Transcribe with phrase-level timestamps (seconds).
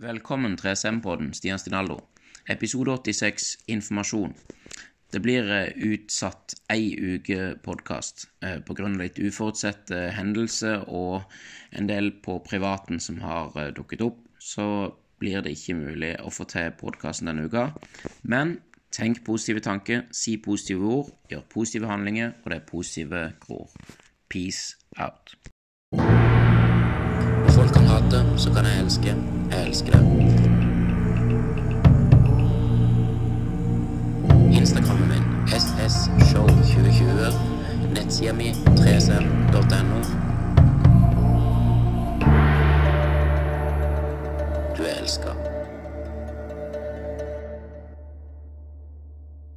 [0.00, 1.98] Velkommen til SM-podden, Stian Stinaldo.
[2.48, 4.32] Episode 86, informasjon.
[5.12, 8.88] Det blir eh, utsatt ei uke podkast eh, pga.
[8.96, 11.20] litt uforutsette hendelser og
[11.76, 14.22] en del på privaten som har eh, dukket opp.
[14.40, 14.64] Så
[15.20, 17.66] blir det ikke mulig å få til podkasten denne uka.
[18.22, 18.56] Men
[18.96, 23.68] tenk positive tanker, si positive ord, gjør positive handlinger, og det er positive gror.
[24.32, 25.36] Peace out.
[27.52, 29.19] Folk kan hate, så kan jeg elske.
[29.70, 29.76] Det.
[34.52, 37.32] Instagrammen min ssshow2020.
[37.94, 40.00] Nettsida mi 3sm.no.
[44.76, 45.49] Du er elska.